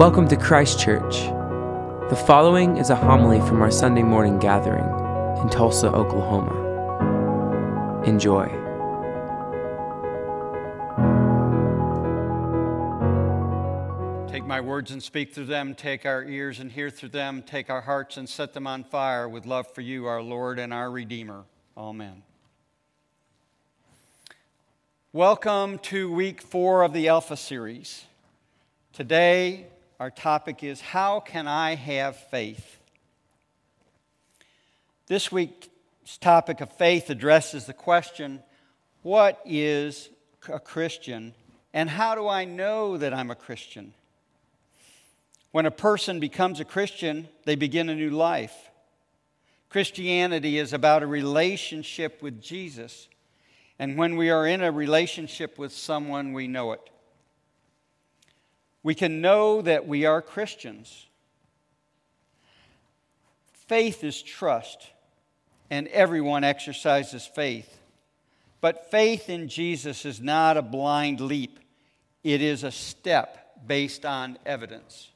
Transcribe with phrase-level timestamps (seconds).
[0.00, 1.26] Welcome to Christ Church.
[2.08, 4.86] The following is a homily from our Sunday morning gathering
[5.42, 6.54] in Tulsa, Oklahoma.
[8.06, 8.46] Enjoy.
[14.32, 15.74] Take my words and speak through them.
[15.74, 17.42] Take our ears and hear through them.
[17.42, 20.72] Take our hearts and set them on fire with love for you, our Lord and
[20.72, 21.44] our Redeemer.
[21.76, 22.22] Amen.
[25.12, 28.06] Welcome to week four of the Alpha series.
[28.94, 29.66] Today,
[30.00, 32.78] our topic is How Can I Have Faith?
[35.08, 35.68] This week's
[36.22, 38.42] topic of faith addresses the question
[39.02, 40.08] What is
[40.48, 41.34] a Christian,
[41.74, 43.92] and how do I know that I'm a Christian?
[45.52, 48.70] When a person becomes a Christian, they begin a new life.
[49.68, 53.06] Christianity is about a relationship with Jesus.
[53.78, 56.90] And when we are in a relationship with someone, we know it
[58.82, 61.06] we can know that we are Christians.
[63.52, 64.90] Faith is trust,
[65.70, 67.78] and everyone exercises faith.
[68.60, 71.58] But faith in Jesus is not a blind leap,
[72.24, 75.10] it is a step based on evidence.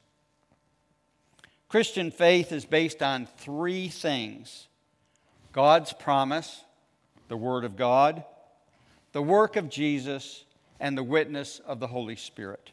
[1.68, 4.68] Christian faith is based on three things
[5.52, 6.62] God's promise,
[7.28, 8.24] the Word of God,
[9.12, 10.44] the work of Jesus,
[10.78, 12.70] and the witness of the Holy Spirit.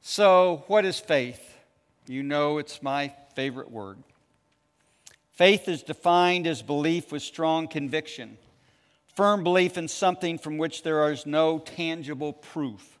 [0.00, 1.56] So, what is faith?
[2.06, 3.98] You know it's my favorite word.
[5.32, 8.38] Faith is defined as belief with strong conviction,
[9.14, 12.98] firm belief in something from which there is no tangible proof,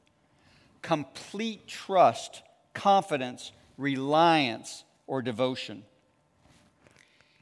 [0.82, 2.42] complete trust,
[2.74, 5.82] confidence, reliance, or devotion.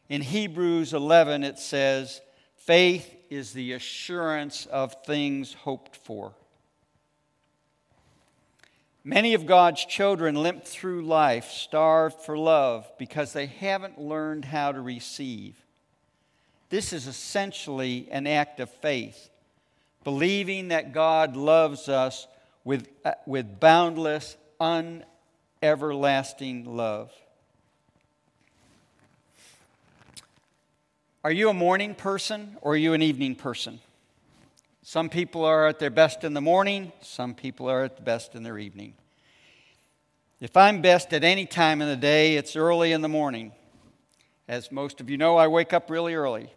[0.09, 2.21] In Hebrews 11, it says,
[2.57, 6.35] Faith is the assurance of things hoped for
[9.09, 14.73] Many of God's children limp through life starved for love because they haven't learned how
[14.73, 15.55] to receive.
[16.71, 19.31] This is essentially an act of faith,
[20.03, 22.27] believing that God loves us
[22.65, 27.13] with, uh, with boundless, uneverlasting love.
[31.23, 33.79] Are you a morning person or are you an evening person?
[34.89, 38.37] Some people are at their best in the morning, some people are at the best
[38.37, 38.95] in their evening.
[40.41, 43.51] If I'm best at any time in the day, it's early in the morning.
[44.47, 46.53] As most of you know, I wake up really early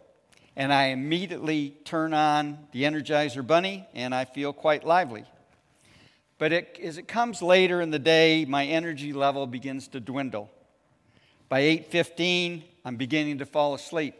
[0.54, 5.24] and I immediately turn on the Energizer Bunny and I feel quite lively.
[6.38, 10.52] But it, as it comes later in the day, my energy level begins to dwindle.
[11.48, 14.14] By 8:15, I'm beginning to fall asleep.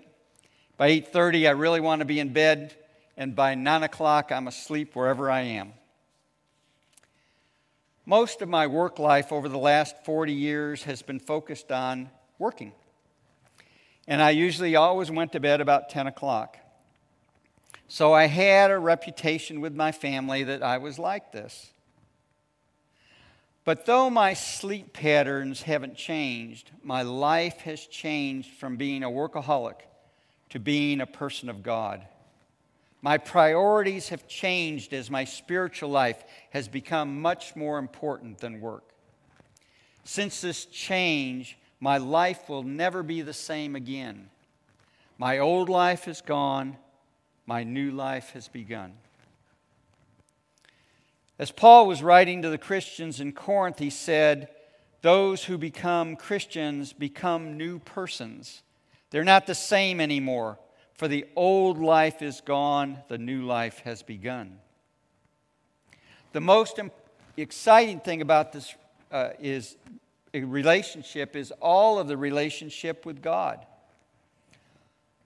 [0.77, 2.75] By 8:30, I really want to be in bed
[3.21, 5.75] and by 9 o'clock, I'm asleep wherever I am.
[8.07, 12.09] Most of my work life over the last 40 years has been focused on
[12.39, 12.73] working.
[14.09, 16.57] And I usually always went to bed about 10 o'clock.
[17.89, 21.75] So I had a reputation with my family that I was like this.
[23.67, 29.81] But though my sleep patterns haven't changed, my life has changed from being a workaholic
[30.49, 32.07] to being a person of God.
[33.03, 38.85] My priorities have changed as my spiritual life has become much more important than work.
[40.05, 44.29] Since this change, my life will never be the same again.
[45.17, 46.77] My old life is gone,
[47.47, 48.95] my new life has begun.
[51.39, 54.49] As Paul was writing to the Christians in Corinth, he said,
[55.01, 58.63] Those who become Christians become new persons.
[59.11, 60.59] They're not the same anymore.
[61.01, 64.59] For the old life is gone, the new life has begun.
[66.33, 66.79] The most
[67.39, 68.75] exciting thing about this
[69.11, 69.79] uh, is
[70.35, 73.65] relationship is all of the relationship with God.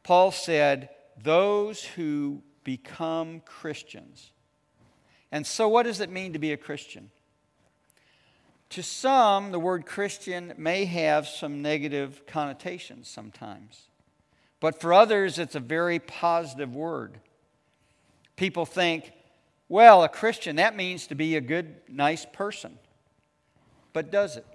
[0.05, 0.91] Paul said,
[1.21, 4.31] Those who become Christians.
[5.33, 7.11] And so, what does it mean to be a Christian?
[8.71, 13.88] To some, the word Christian may have some negative connotations sometimes.
[14.64, 17.20] But for others, it's a very positive word.
[18.34, 19.12] People think,
[19.69, 22.78] well, a Christian, that means to be a good, nice person.
[23.93, 24.46] But does it?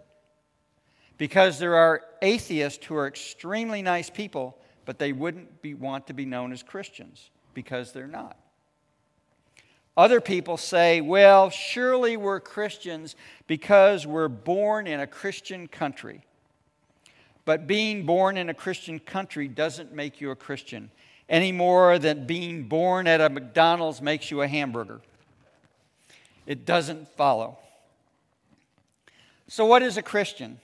[1.19, 6.15] Because there are atheists who are extremely nice people, but they wouldn't be, want to
[6.15, 8.35] be known as Christians because they're not.
[9.95, 13.15] Other people say, well, surely we're Christians
[13.45, 16.23] because we're born in a Christian country.
[17.45, 20.91] But being born in a Christian country doesn't make you a Christian
[21.29, 24.99] any more than being born at a McDonald's makes you a hamburger.
[26.47, 27.59] It doesn't follow.
[29.47, 30.59] So, what is a Christian?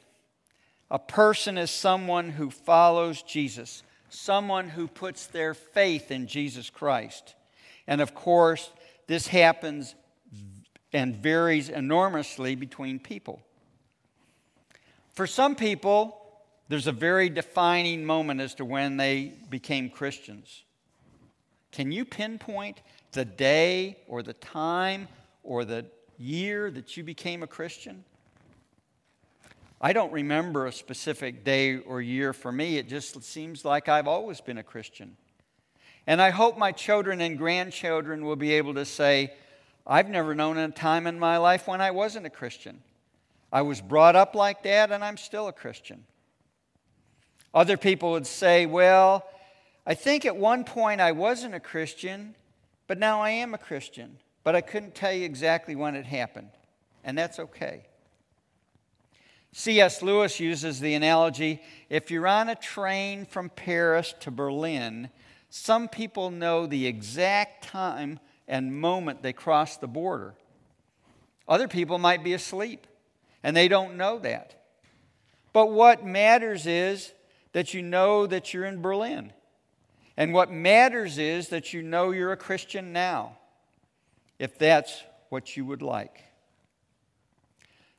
[0.90, 7.36] A person is someone who follows Jesus, someone who puts their faith in Jesus Christ.
[7.88, 8.72] And of course,
[9.08, 9.94] this happens
[10.92, 13.42] and varies enormously between people.
[15.14, 16.25] For some people,
[16.68, 20.64] there's a very defining moment as to when they became Christians.
[21.72, 22.82] Can you pinpoint
[23.12, 25.08] the day or the time
[25.44, 25.86] or the
[26.18, 28.04] year that you became a Christian?
[29.82, 32.78] I don't remember a specific day or year for me.
[32.78, 35.18] It just seems like I've always been a Christian.
[36.08, 39.34] And I hope my children and grandchildren will be able to say,
[39.86, 42.82] I've never known a time in my life when I wasn't a Christian.
[43.52, 46.04] I was brought up like that, and I'm still a Christian.
[47.56, 49.26] Other people would say, Well,
[49.88, 52.36] I think at one point I wasn't a Christian,
[52.86, 54.18] but now I am a Christian.
[54.44, 56.50] But I couldn't tell you exactly when it happened,
[57.04, 57.86] and that's okay.
[59.54, 60.02] C.S.
[60.02, 65.10] Lewis uses the analogy if you're on a train from Paris to Berlin,
[65.50, 68.20] some people know the exact time
[68.50, 70.36] and moment they cross the border.
[71.48, 72.86] Other people might be asleep,
[73.42, 74.62] and they don't know that.
[75.54, 77.14] But what matters is
[77.56, 79.32] that you know that you're in Berlin.
[80.18, 83.38] And what matters is that you know you're a Christian now,
[84.38, 86.22] if that's what you would like.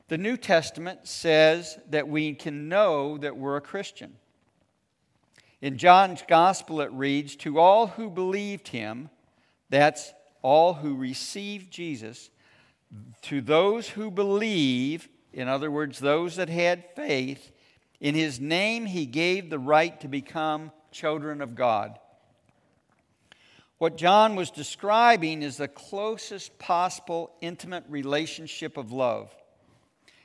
[0.09, 4.17] The New Testament says that we can know that we're a Christian.
[5.59, 9.09] In John's Gospel, it reads, To all who believed him,
[9.71, 10.13] that's
[10.43, 12.29] all who received Jesus,
[13.23, 17.51] to those who believe, in other words, those that had faith,
[17.99, 21.97] in his name, he gave the right to become children of God.
[23.79, 29.33] What John was describing is the closest possible intimate relationship of love.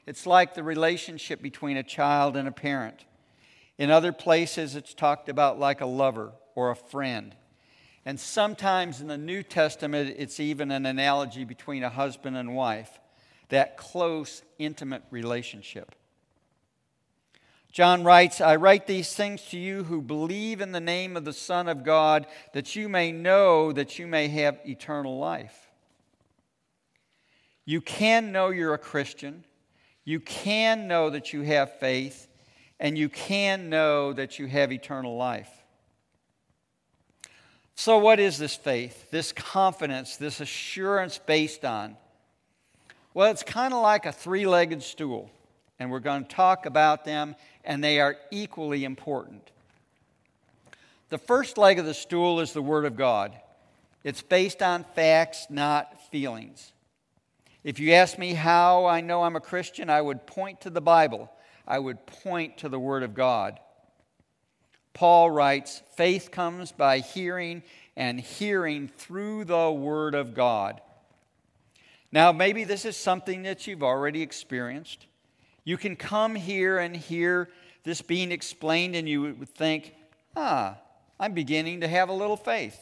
[0.06, 3.04] It's like the relationship between a child and a parent.
[3.78, 7.34] In other places, it's talked about like a lover or a friend.
[8.04, 12.98] And sometimes in the New Testament, it's even an analogy between a husband and wife,
[13.48, 15.94] that close, intimate relationship.
[17.72, 21.32] John writes, I write these things to you who believe in the name of the
[21.32, 25.70] Son of God, that you may know that you may have eternal life.
[27.64, 29.44] You can know you're a Christian.
[30.04, 32.28] You can know that you have faith.
[32.78, 35.48] And you can know that you have eternal life.
[37.74, 41.96] So, what is this faith, this confidence, this assurance based on?
[43.14, 45.30] Well, it's kind of like a three legged stool,
[45.82, 47.34] and we're going to talk about them
[47.64, 49.50] and they are equally important.
[51.08, 53.36] The first leg of the stool is the Word of God.
[54.04, 56.72] It's based on facts, not feelings.
[57.64, 60.80] If you ask me how I know I'm a Christian, I would point to the
[60.80, 61.28] Bible.
[61.66, 63.58] I would point to the Word of God.
[64.94, 67.64] Paul writes, faith comes by hearing,
[67.96, 70.80] and hearing through the Word of God.
[72.12, 75.06] Now, maybe this is something that you've already experienced.
[75.64, 77.48] You can come here and hear
[77.84, 79.94] this being explained, and you would think,
[80.36, 80.76] ah,
[81.18, 82.78] I'm beginning to have a little faith.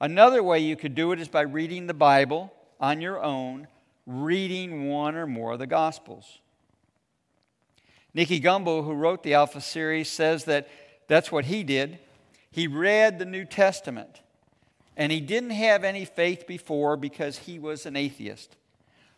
[0.00, 3.68] Another way you could do it is by reading the Bible on your own,
[4.06, 6.38] reading one or more of the Gospels.
[8.14, 10.68] Nicky Gumbel, who wrote the Alpha series, says that
[11.06, 11.98] that's what he did.
[12.50, 14.20] He read the New Testament,
[14.96, 18.56] and he didn't have any faith before because he was an atheist.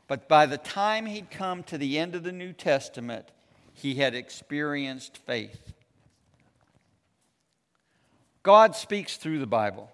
[0.08, 3.26] But by the time he'd come to the end of the New Testament,
[3.74, 5.72] he had experienced faith.
[8.42, 9.90] God speaks through the Bible.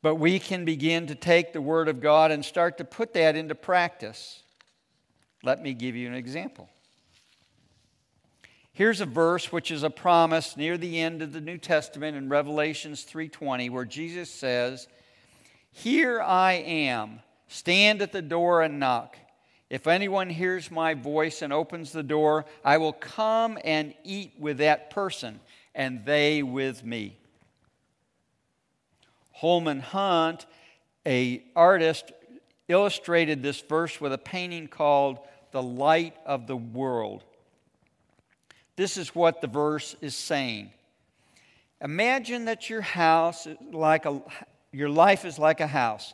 [0.00, 3.36] But we can begin to take the Word of God and start to put that
[3.36, 4.42] into practice.
[5.42, 6.68] Let me give you an example.
[8.72, 12.28] Here's a verse which is a promise near the end of the New Testament in
[12.28, 14.86] Revelations 3:20 where Jesus says,
[15.72, 19.16] "Here I am Stand at the door and knock.
[19.70, 24.58] If anyone hears my voice and opens the door, I will come and eat with
[24.58, 25.40] that person,
[25.74, 27.18] and they with me.
[29.32, 30.46] Holman Hunt,
[31.06, 32.12] a artist,
[32.68, 35.18] illustrated this verse with a painting called
[35.52, 37.24] The Light of the World.
[38.76, 40.70] This is what the verse is saying.
[41.80, 44.22] Imagine that your house like a
[44.72, 46.12] your life is like a house.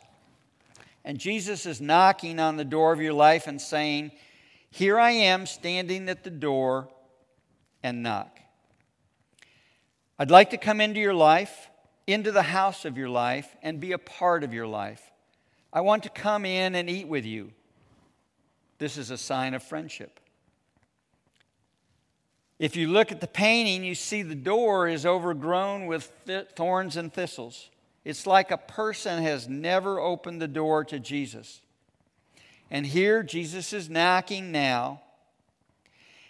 [1.05, 4.11] And Jesus is knocking on the door of your life and saying,
[4.71, 6.89] Here I am standing at the door
[7.83, 8.39] and knock.
[10.17, 11.69] I'd like to come into your life,
[12.07, 15.11] into the house of your life, and be a part of your life.
[15.71, 17.51] I want to come in and eat with you.
[18.79, 20.19] This is a sign of friendship.
[22.57, 26.11] If you look at the painting, you see the door is overgrown with
[26.55, 27.69] thorns and thistles.
[28.05, 31.61] It's like a person has never opened the door to Jesus.
[32.69, 35.01] And here, Jesus is knocking now.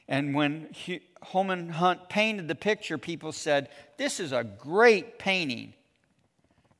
[0.08, 0.70] And when
[1.22, 5.74] Holman Hunt painted the picture, people said, This is a great painting.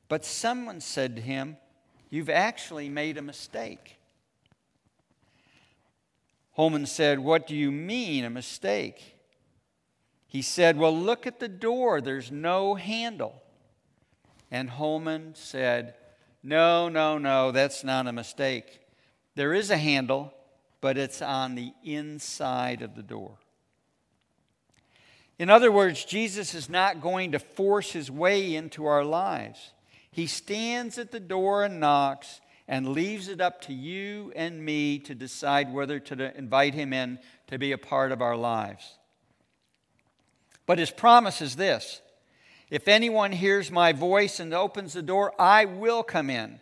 [0.08, 1.58] But someone said to him,
[2.08, 3.96] You've actually made a mistake.
[6.52, 9.16] Holman said, What do you mean, a mistake?
[10.26, 13.42] He said, Well, look at the door, there's no handle.
[14.56, 15.92] And Holman said,
[16.42, 18.80] No, no, no, that's not a mistake.
[19.34, 20.32] There is a handle,
[20.80, 23.36] but it's on the inside of the door.
[25.38, 29.72] In other words, Jesus is not going to force his way into our lives.
[30.10, 34.98] He stands at the door and knocks and leaves it up to you and me
[35.00, 38.96] to decide whether to invite him in to be a part of our lives.
[40.64, 42.00] But his promise is this
[42.70, 46.60] if anyone hears my voice and opens the door, I will come in.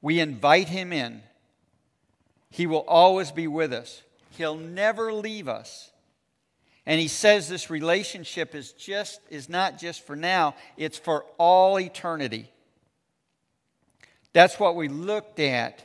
[0.00, 1.22] We invite him in.
[2.50, 5.90] He will always be with us, he'll never leave us.
[6.88, 11.80] And he says this relationship is just is not just for now, it's for all
[11.80, 12.48] eternity.
[14.32, 15.82] That's what we looked at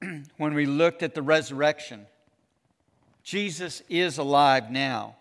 [0.38, 2.06] when we looked at the resurrection.
[3.22, 5.14] Jesus is alive now.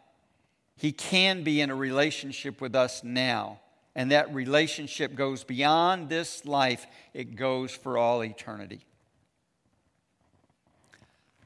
[0.77, 3.59] He can be in a relationship with us now.
[3.95, 8.85] And that relationship goes beyond this life, it goes for all eternity.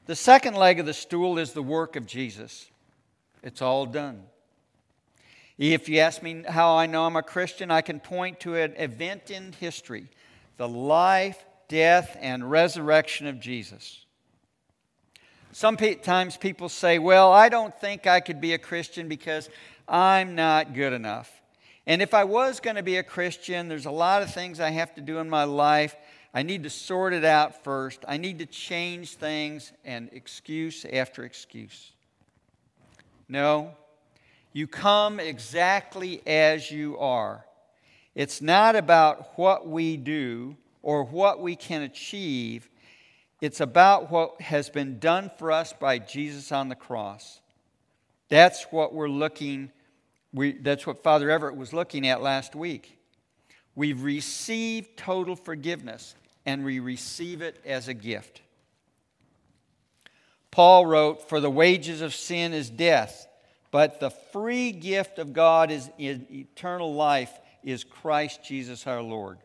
[0.06, 2.70] The second leg of the stool is the work of Jesus.
[3.42, 4.22] It's all done.
[5.58, 8.74] If you ask me how I know I'm a Christian, I can point to an
[8.76, 10.08] event in history
[10.56, 14.05] the life, death, and resurrection of Jesus.
[15.56, 19.48] Sometimes people say, Well, I don't think I could be a Christian because
[19.88, 21.32] I'm not good enough.
[21.86, 24.68] And if I was going to be a Christian, there's a lot of things I
[24.68, 25.96] have to do in my life.
[26.34, 28.04] I need to sort it out first.
[28.06, 31.92] I need to change things and excuse after excuse.
[33.26, 33.70] No,
[34.52, 37.46] you come exactly as you are.
[38.14, 42.68] It's not about what we do or what we can achieve,
[43.40, 47.40] it's about what has been done for us by Jesus on the cross.
[48.28, 49.70] That's what we're looking
[50.36, 52.98] we, that's what Father Everett was looking at last week.
[53.74, 56.14] We've received total forgiveness
[56.44, 58.42] and we receive it as a gift.
[60.50, 63.26] Paul wrote, For the wages of sin is death,
[63.70, 67.32] but the free gift of God is eternal life
[67.64, 69.38] is Christ Jesus our Lord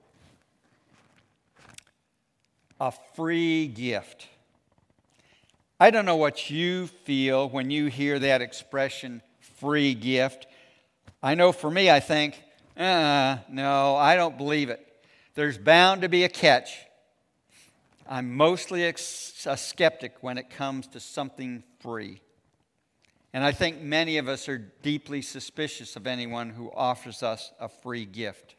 [2.81, 4.27] a free gift.
[5.79, 9.21] I don't know what you feel when you hear that expression,
[9.59, 10.47] free gift.
[11.21, 12.41] I know for me, I think,
[12.75, 14.83] uh, no, I don't believe it.
[15.35, 16.71] There's bound to be a catch.
[18.09, 22.19] I'm mostly a skeptic when it comes to something free.
[23.31, 27.69] And I think many of us are deeply suspicious of anyone who offers us a
[27.69, 28.55] free gift.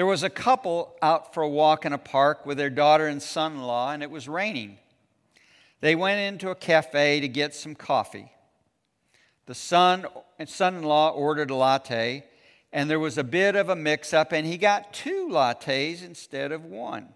[0.00, 3.22] There was a couple out for a walk in a park with their daughter and
[3.22, 4.78] son in law, and it was raining.
[5.82, 8.32] They went into a cafe to get some coffee.
[9.44, 10.06] The son
[10.38, 12.24] and son in law ordered a latte,
[12.72, 16.50] and there was a bit of a mix up, and he got two lattes instead
[16.50, 17.10] of one.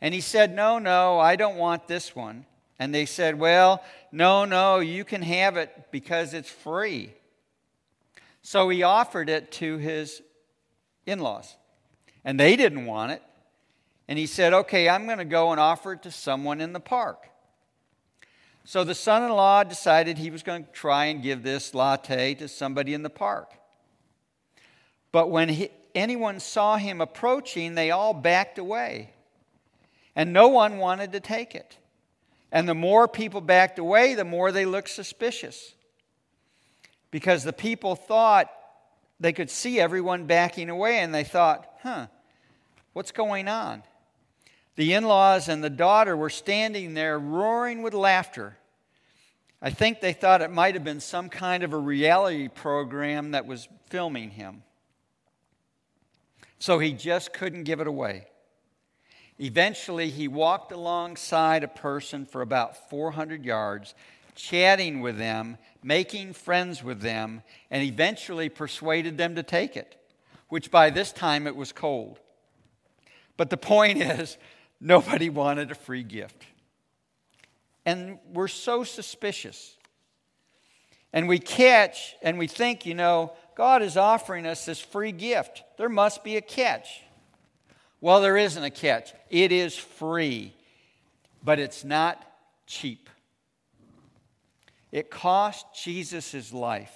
[0.00, 2.44] And he said, No, no, I don't want this one.
[2.76, 7.12] And they said, Well, no, no, you can have it because it's free.
[8.42, 10.22] So he offered it to his
[11.06, 11.54] in laws
[12.24, 13.22] and they didn't want it.
[14.08, 16.80] And he said, Okay, I'm going to go and offer it to someone in the
[16.80, 17.28] park.
[18.64, 22.34] So the son in law decided he was going to try and give this latte
[22.36, 23.52] to somebody in the park.
[25.12, 29.10] But when he, anyone saw him approaching, they all backed away.
[30.16, 31.76] And no one wanted to take it.
[32.50, 35.74] And the more people backed away, the more they looked suspicious.
[37.10, 38.50] Because the people thought
[39.20, 42.06] they could see everyone backing away, and they thought, huh,
[42.94, 43.82] What's going on?
[44.76, 48.56] The in laws and the daughter were standing there roaring with laughter.
[49.60, 53.46] I think they thought it might have been some kind of a reality program that
[53.46, 54.62] was filming him.
[56.58, 58.26] So he just couldn't give it away.
[59.40, 63.94] Eventually, he walked alongside a person for about 400 yards,
[64.36, 69.96] chatting with them, making friends with them, and eventually persuaded them to take it,
[70.48, 72.20] which by this time it was cold.
[73.36, 74.38] But the point is,
[74.84, 76.44] Nobody wanted a free gift.
[77.86, 79.78] And we're so suspicious.
[81.10, 85.62] And we catch and we think, you know, God is offering us this free gift.
[85.78, 87.00] There must be a catch.
[88.02, 89.14] Well, there isn't a catch.
[89.30, 90.52] It is free,
[91.42, 92.22] but it's not
[92.66, 93.08] cheap.
[94.92, 96.92] It cost Jesus his life.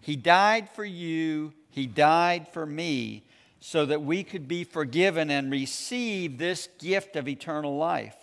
[0.00, 3.22] He died for you, He died for me,
[3.60, 8.16] so that we could be forgiven and receive this gift of eternal life,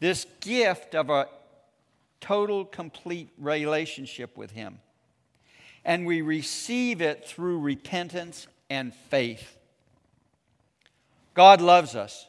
[0.00, 1.28] this gift of a
[2.20, 4.80] total, complete relationship with Him.
[5.84, 9.56] And we receive it through repentance and faith.
[11.34, 12.26] God loves us.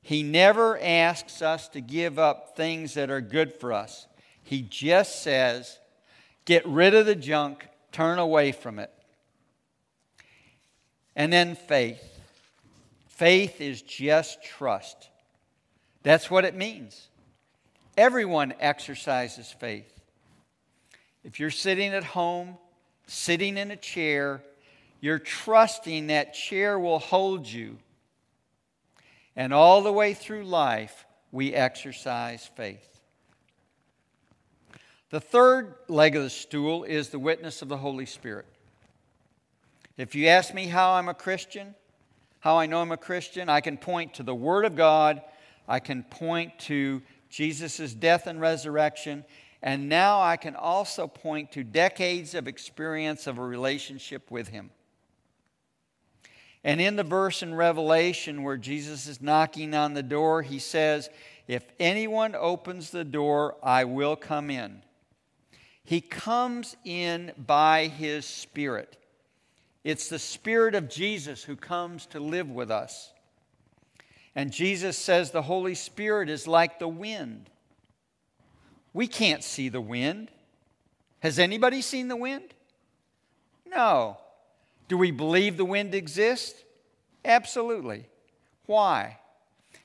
[0.00, 4.06] He never asks us to give up things that are good for us.
[4.42, 5.78] He just says,
[6.44, 8.92] get rid of the junk, turn away from it.
[11.16, 12.20] And then faith.
[13.08, 15.08] Faith is just trust.
[16.02, 17.08] That's what it means.
[17.96, 19.92] Everyone exercises faith.
[21.24, 22.58] If you're sitting at home,
[23.06, 24.42] sitting in a chair,
[25.00, 27.78] you're trusting that chair will hold you.
[29.34, 33.00] And all the way through life, we exercise faith.
[35.10, 38.46] The third leg of the stool is the witness of the Holy Spirit.
[39.96, 41.74] If you ask me how I'm a Christian,
[42.40, 45.22] how I know I'm a Christian, I can point to the Word of God,
[45.66, 49.24] I can point to Jesus' death and resurrection,
[49.62, 54.70] and now I can also point to decades of experience of a relationship with Him.
[56.62, 61.08] And in the verse in Revelation where Jesus is knocking on the door, he says,
[61.46, 64.82] If anyone opens the door, I will come in
[65.86, 68.96] he comes in by His Spirit.
[69.86, 73.12] It's the Spirit of Jesus who comes to live with us.
[74.34, 77.48] And Jesus says the Holy Spirit is like the wind.
[78.92, 80.32] We can't see the wind.
[81.20, 82.52] Has anybody seen the wind?
[83.64, 84.18] No.
[84.88, 86.64] Do we believe the wind exists?
[87.24, 88.08] Absolutely.
[88.66, 89.20] Why?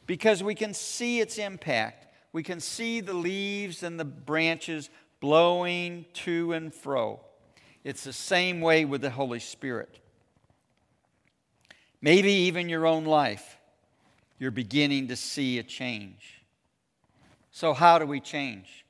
[0.08, 2.08] Because we can see its impact.
[2.34, 7.20] We can see the leaves and the branches blowing to and fro.
[7.84, 10.00] It's the same way with the Holy Spirit.
[12.02, 13.58] Maybe even your own life,
[14.40, 16.42] you're beginning to see a change.
[17.52, 18.86] So, how do we change?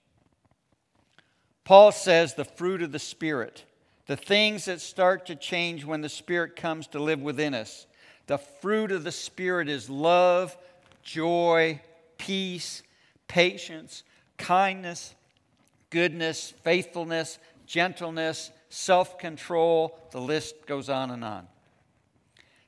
[1.64, 3.66] Paul says the fruit of the Spirit,
[4.08, 7.86] the things that start to change when the Spirit comes to live within us.
[8.28, 10.58] The fruit of the Spirit is love,
[11.04, 11.82] joy,
[12.18, 12.84] peace,
[13.28, 14.04] patience,
[14.38, 15.16] kindness,
[15.90, 17.40] goodness, faithfulness,
[17.72, 19.98] gentleness, self control.
[20.12, 21.48] The list goes on and on.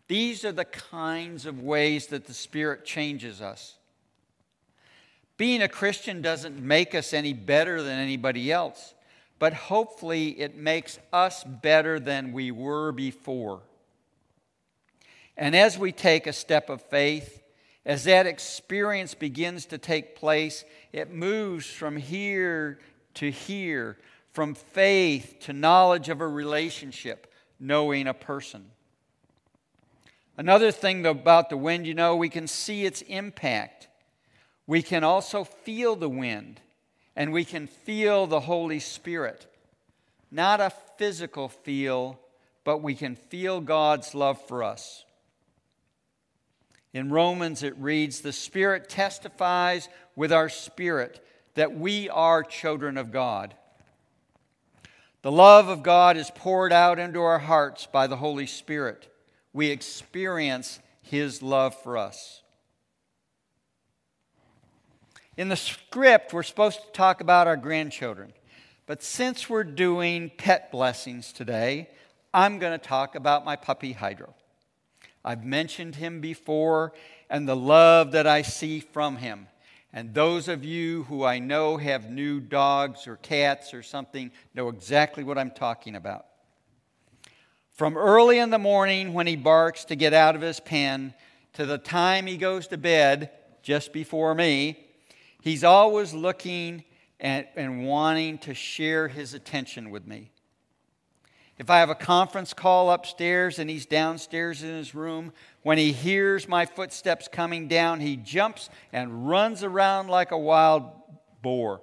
[0.07, 3.75] These are the kinds of ways that the Spirit changes us.
[5.35, 8.93] Being a Christian doesn't make us any better than anybody else,
[9.39, 13.61] but hopefully it makes us better than we were before.
[15.35, 17.41] And as we take a step of faith,
[17.85, 20.63] as that experience begins to take place,
[20.93, 22.79] it moves from here
[23.15, 23.97] to hear,
[24.33, 28.65] from faith to knowledge of a relationship, knowing a person.
[30.35, 33.87] Another thing about the wind, you know, we can see its impact.
[34.65, 36.59] We can also feel the wind,
[37.15, 39.45] and we can feel the Holy Spirit.
[40.31, 42.19] Not a physical feel,
[42.63, 45.05] but we can feel God's love for us.
[46.91, 53.11] In Romans, it reads, The Spirit testifies with our spirit that we are children of
[53.11, 53.53] God.
[55.23, 59.07] The love of God is poured out into our hearts by the Holy Spirit.
[59.53, 62.41] We experience His love for us.
[65.37, 68.33] In the script, we're supposed to talk about our grandchildren.
[68.85, 71.89] But since we're doing pet blessings today,
[72.33, 74.35] I'm going to talk about my puppy Hydro.
[75.23, 76.91] I've mentioned him before
[77.29, 79.47] and the love that I see from him.
[79.93, 84.69] And those of you who I know have new dogs or cats or something know
[84.69, 86.25] exactly what I'm talking about.
[87.73, 91.13] From early in the morning when he barks to get out of his pen
[91.53, 93.29] to the time he goes to bed,
[93.61, 94.77] just before me,
[95.41, 96.83] he's always looking
[97.19, 100.32] and, and wanting to share his attention with me.
[101.59, 105.91] If I have a conference call upstairs and he's downstairs in his room, when he
[105.91, 110.89] hears my footsteps coming down, he jumps and runs around like a wild
[111.41, 111.81] boar.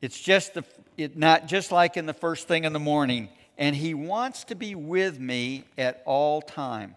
[0.00, 0.64] It's just the,
[0.96, 3.28] it, not just like in the first thing in the morning.
[3.58, 6.94] And he wants to be with me at all time.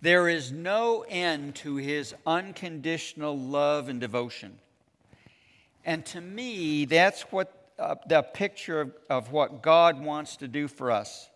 [0.00, 4.58] There is no end to his unconditional love and devotion.
[5.84, 10.68] And to me, that's what uh, the picture of, of what God wants to do
[10.68, 11.28] for us.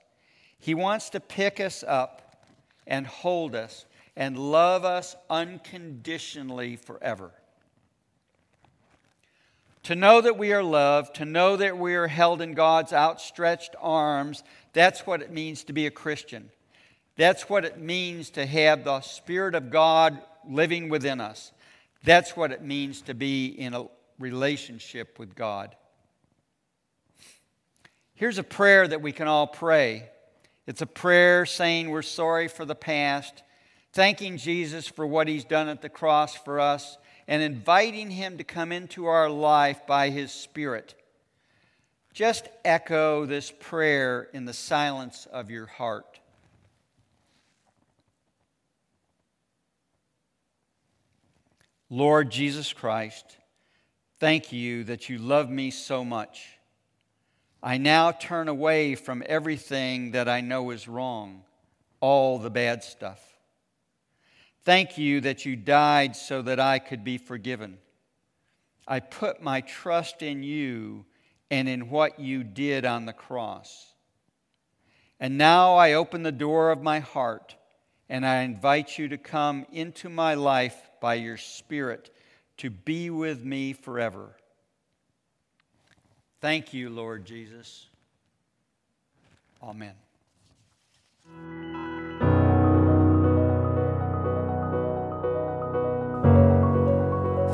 [0.59, 2.47] He wants to pick us up
[2.87, 7.33] and hold us and love us unconditionally forever.
[9.85, 13.75] To know that we are loved, to know that we are held in God's outstretched
[13.81, 16.51] arms, that's what it means to be a Christian.
[17.17, 21.53] That's what it means to have the Spirit of God living within us.
[22.05, 23.87] That's what it means to be in a
[24.19, 25.75] relationship with God.
[28.23, 30.09] Here's a prayer that we can all pray.
[30.69, 33.43] It's a prayer saying we're sorry for the past,
[33.93, 38.45] thanking Jesus for what he's done at the cross for us, and inviting him to
[38.45, 40.95] come into our life by his Spirit.
[42.15, 46.21] Just echo this prayer in the silence of your heart.
[51.91, 53.37] Lord Jesus Christ,
[54.21, 56.61] thank you that you love me so much.
[57.63, 61.45] I now turn away from everything that I know is wrong,
[62.01, 63.21] all the bad stuff.
[64.65, 67.79] Thank you that you died so that I could be forgiven.
[68.87, 71.05] I put my trust in you
[71.51, 73.95] and in what you did on the cross.
[75.21, 77.55] And now I open the door of my heart
[78.09, 82.11] and I invite you to come into my life by your Spirit
[82.59, 84.37] to be with me forever.
[86.43, 87.87] Thank you, Lord Jesus.
[89.63, 89.95] Amen.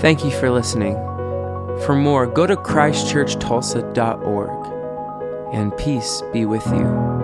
[0.00, 0.94] Thank you for listening.
[1.84, 7.17] For more, go to ChristchurchTulsa.org, and peace be with you.